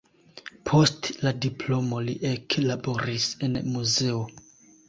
Post 0.69 1.09
la 1.25 1.33
diplomo 1.45 2.01
li 2.07 2.17
eklaboris 2.31 3.29
en 3.49 3.63
muzeo. 3.77 4.27